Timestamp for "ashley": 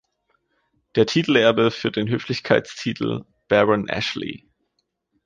3.87-4.49